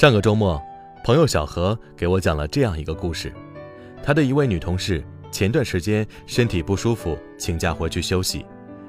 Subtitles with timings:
[0.00, 0.58] 上个周末，
[1.04, 3.30] 朋友小何给我讲了这样一个故事：
[4.02, 8.46] 他的一位女同事前段时间身体不舒服，请假回去休息，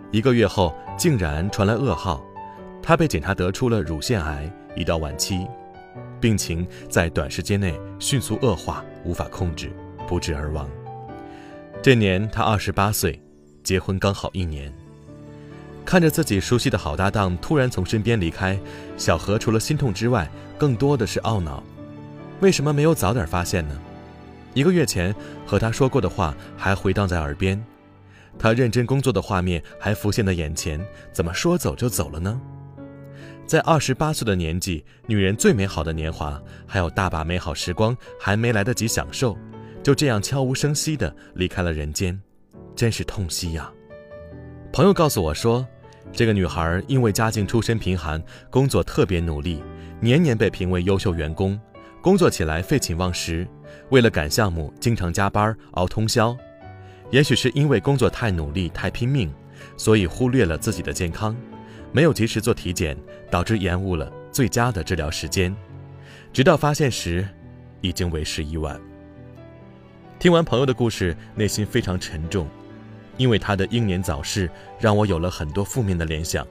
[0.09, 2.23] 一个月后竟然传来噩耗，
[2.81, 5.45] 她被检查得出了乳腺癌，已到晚期，
[6.21, 9.69] 病情在短时间内迅速恶化，无法控制，
[10.07, 10.65] 不治而亡。
[11.81, 13.21] 这年她二十八岁，
[13.65, 14.73] 结婚刚好一年。
[15.85, 18.57] 看着自己熟悉的好搭档突然从身边离开，
[18.97, 21.61] 小何除了心痛之外，更多的是懊恼。
[22.39, 23.77] 为什么没有早点发现呢？
[24.53, 25.13] 一个月前
[25.45, 27.61] 和他说过的话还回荡在耳边，
[28.37, 30.79] 他认真工作的画面还浮现在眼前，
[31.11, 32.39] 怎么说走就走了呢？
[33.45, 39.37] 在二十八岁的年纪，女人最美好的年华，还有大把美好时光还没来得及享受，
[39.83, 42.17] 就这样悄无声息地离开了人间，
[42.75, 43.69] 真是痛惜呀。
[44.71, 45.67] 朋友告诉我说，
[46.13, 49.63] 这个女孩因为家境出身贫寒，工作特别努力，
[49.99, 51.59] 年年被评为优秀员工，
[52.01, 53.47] 工作起来废寝忘食，
[53.89, 56.35] 为了赶项目经常加班熬通宵。
[57.11, 59.33] 也许是因为工作太努力太拼命，
[59.77, 61.35] 所以忽略了自己的健康，
[61.91, 62.97] 没有及时做体检，
[63.29, 65.55] 导致延误了最佳的治疗时间。
[66.33, 67.27] 直到发现时，
[67.79, 68.79] 已经为时已晚。
[70.19, 72.47] 听完朋友的故事，内心非常沉重。
[73.21, 76.45] 因为他的英年早逝，让我有了很多负面的联想。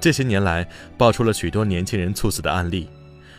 [0.00, 0.68] 这些年来，
[0.98, 2.88] 爆出了许多年轻人猝死的案例：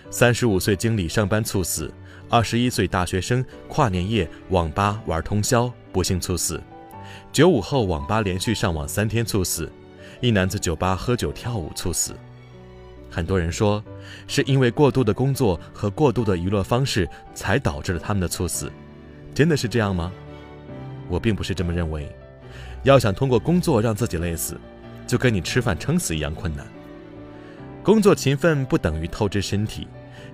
[0.09, 1.93] 三十五岁经理上班猝死，
[2.29, 6.61] 二十一岁大学生跨年夜网吧玩通宵不幸猝死，
[7.33, 9.69] 九五后网吧连续上网三天猝死，
[10.21, 12.15] 一男子酒吧喝酒跳舞猝死。
[13.09, 13.83] 很多人说，
[14.25, 18.71] 是因为过度的工作和过度的娱乐方式才导致了他们的猝死，
[19.35, 20.09] 真的是这样吗？
[21.09, 22.09] 我并不是这么认为。
[22.83, 24.59] 要想通过工作让自己累死，
[25.05, 26.65] 就跟你吃饭撑死一样困难。
[27.83, 29.87] 工作勤奋不等于透支身体。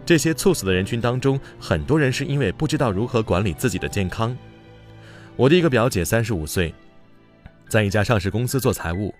[0.05, 4.35] 这些猝死的人群当中，很多人是因为不知道如何管理自己的健康。
[5.35, 6.73] 我的一个表姐，三十五岁，
[7.67, 9.13] 在一家上市公司做财务。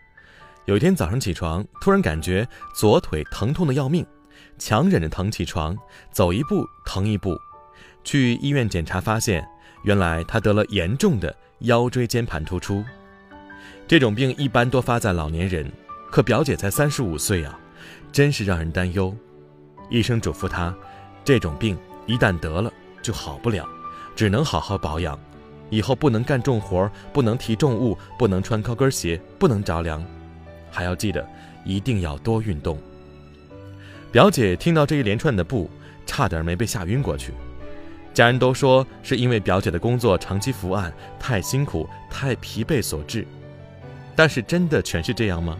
[0.65, 4.05] 有一天早上起床，突然感觉左腿疼痛的要命，
[4.57, 5.77] 强忍着疼起床，
[6.11, 7.37] 走一步疼一步。
[8.03, 9.45] 去医院检查发现，
[9.83, 12.83] 原来她得了严重的腰椎间盘突出。
[13.87, 15.71] 这种病一般多发在老年人，
[16.11, 17.57] 可表姐才三十五岁啊，
[18.11, 19.15] 真是让人担忧。
[19.89, 20.75] 医生嘱咐她，
[21.23, 23.65] 这种病一旦得了就好不了，
[24.15, 25.17] 只能好好保养，
[25.69, 30.05] 以后不能干重活，不能提重物，不能穿高跟鞋，不能着凉，
[30.69, 31.25] 还要记得
[31.63, 32.77] 一定要多运动。
[34.11, 35.69] 表姐听到这一连串的不，
[36.05, 37.31] 差点没被吓晕过去。
[38.13, 43.27] 家人都说是因为表姐的工作长期伏案，太辛苦、太疲惫所致。
[44.17, 45.55] 但是真的全是这样吗？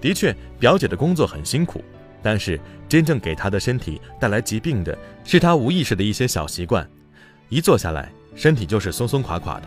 [0.00, 1.82] 的确，表姐的工作很辛苦，
[2.22, 2.58] 但是
[2.88, 6.88] 真正给她的身体带来疾病的是她无意识的一些小习惯。
[7.48, 9.66] 一坐下来，身体就是松松垮垮的，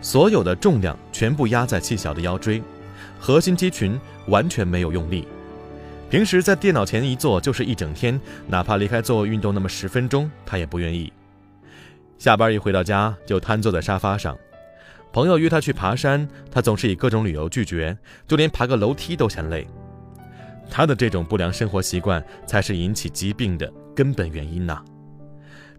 [0.00, 2.62] 所有的重量全部压在细小的腰椎，
[3.18, 3.98] 核心肌群
[4.28, 5.26] 完全没有用力。
[6.08, 11.12] 平时在电脑前一坐就是一整天，哪怕离开座位运动那么十分钟，她也不愿意。
[12.18, 14.36] 下班一回到家，就瘫坐在沙发上。
[15.18, 17.98] 朋友约他去爬山，他总是以各种理由拒绝，
[18.28, 19.66] 就连爬个楼梯都嫌累。
[20.70, 24.80] 他的这种不良生活习惯才是引起疾病的根本原因呐。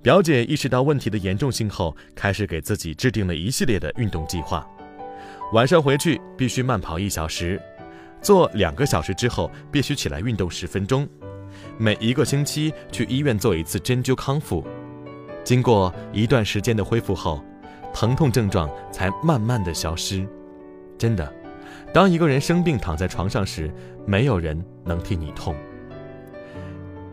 [0.01, 4.67] 表姐意识到问题的严重性后，开始给自己制定了一系列的运动计划：
[5.53, 7.57] 晚上回去必须慢跑一小时，
[8.21, 11.07] 做两个小时之后必须起来运动十分钟，
[11.77, 14.67] 每一个星期去医院做一次针灸康复。
[15.45, 17.41] 经过一段时间的恢复后。
[17.93, 20.27] 疼痛症状才慢慢的消失。
[20.97, 21.33] 真的，
[21.93, 23.73] 当一个人生病躺在床上时，
[24.05, 25.55] 没有人能替你痛。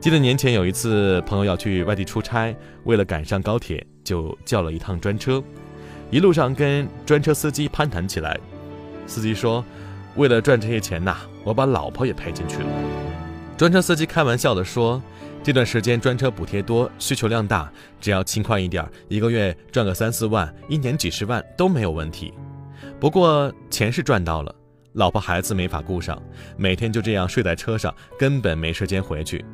[0.00, 2.54] 记得年前有一次，朋友要去外地出差，
[2.84, 5.42] 为了赶上高铁，就叫了一趟专车。
[6.10, 8.38] 一路上跟专车司机攀谈起来，
[9.06, 9.64] 司机说
[10.16, 12.66] ：“为了赚这些钱呐，我把老婆也赔进去了。”
[13.58, 15.02] 专车司机开玩笑的说。
[15.46, 22.34] 这段时间专车补贴多，需求量大，只要勤快一点，一个月赚个三四万，一年几十万都没有问题。
[22.98, 24.52] 不过钱是赚到了，
[24.94, 26.20] 老婆孩子没法顾上，
[26.56, 29.44] 每天就这样睡在车上，根本没时间回去。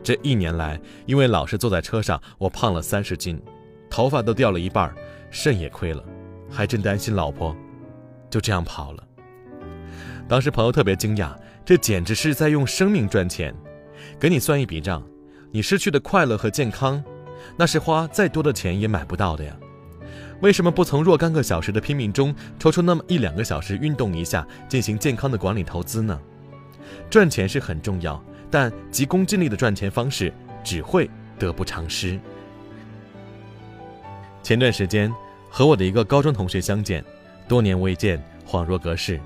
[0.00, 3.42] 这一年来，因为老是坐在车上，我胖了三十斤，
[3.90, 4.94] 头发都掉了一半，
[5.28, 6.04] 肾也亏了，
[6.48, 7.52] 还真担心老婆，
[8.30, 9.02] 就这样跑了。
[10.28, 11.34] 当时朋友特别惊讶，
[11.64, 13.52] 这简直是在用生命赚钱。
[14.20, 15.02] 给你算一笔账。
[15.54, 17.04] 你失去的快乐和健康，
[17.58, 19.54] 那是花再多的钱也买不到的呀。
[20.40, 26.18] 为什么不从若干个小时的拼命中抽出那么一两个小时运动一下，进行健康的管理投资呢？
[27.10, 30.32] 赚钱是很重要，但急功近利的赚钱方式
[30.64, 31.08] 只会
[31.38, 32.18] 得不偿失。
[34.42, 35.12] 前段时间
[35.50, 37.04] 和我的一个高中同学相见，
[37.46, 39.20] 多年未见，恍若隔世。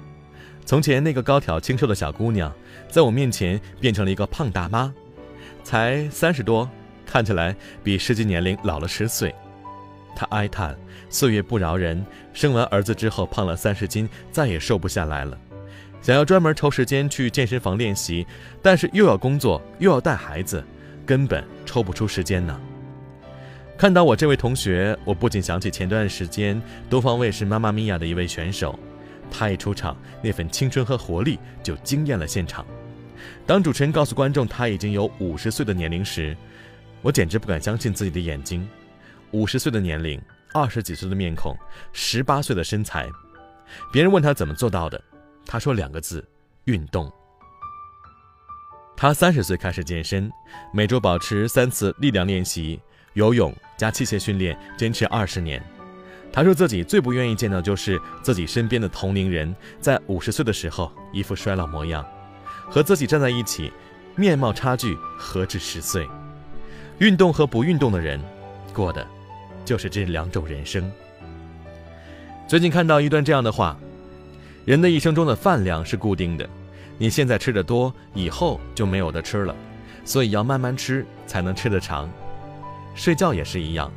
[0.64, 2.52] 从前那个高挑清瘦的小姑娘，
[2.88, 4.92] 在我面前变成了一个胖大妈，
[5.66, 6.70] 才三十多，
[7.04, 7.52] 看起来
[7.82, 9.34] 比实际年龄老了十岁。
[10.14, 10.78] 她哀叹
[11.10, 15.36] 岁月不饶人，生完儿子之后胖了三十斤，再也瘦不下来了。
[16.00, 18.24] 想要专门抽时间去健身房练习，
[18.62, 20.62] 但是又要工作又要带孩子，
[21.04, 22.60] 根本抽不出时间呢。
[23.76, 28.78] 看到我这位同学，我不仅想起前段时间东方卫视《妈妈咪呀》的一位选手，
[29.32, 32.64] 他一出场，那份青春和活力就惊艳了现场。
[33.46, 36.36] 当主持人告诉观众他已经有五十岁的年龄时，
[37.02, 38.68] 我简直不敢相信自己的眼睛。
[39.32, 40.20] 五十岁的年龄，
[40.52, 41.56] 二十几岁的面孔，
[41.92, 43.08] 十八岁的身材。
[43.92, 45.02] 别人问他怎么做到的，
[45.44, 46.26] 他说两个字：
[46.64, 47.12] 运动。
[48.96, 50.30] 他三十岁开始健身，
[50.72, 52.80] 每周保持三次力量练习，
[53.14, 53.54] 游泳。
[53.76, 55.62] 加器械训练，坚持二十年。
[56.32, 62.02] 他说自己最不愿意见到就是自己身边的同龄人在五十岁的时候一副衰老模样，
[62.68, 63.72] 和自己站在一起，
[64.14, 66.06] 面貌差距何止十岁。
[66.98, 68.20] 运动和不运动的人，
[68.72, 69.06] 过的
[69.64, 70.90] 就是这两种人生。
[72.48, 73.76] 最近看到一段这样的话：
[74.64, 76.48] 人的一生中的饭量是固定的，
[76.96, 79.54] 你现在吃的多，以后就没有的吃了，
[80.04, 82.10] 所以要慢慢吃，才能吃得长。
[82.94, 83.92] 睡觉也是一样，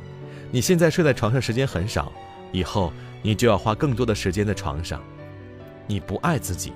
[0.50, 2.12] 你现在睡在床上时间很少，
[2.52, 5.00] 以后你就要花更多的时间在床上。
[5.86, 6.72] 你不爱自己，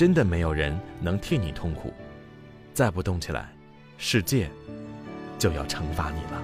[0.00, 1.92] 真的没有人能替你痛苦。
[2.72, 3.52] 再不动起来，
[3.98, 4.50] 世界
[5.38, 6.42] 就要惩罚你了。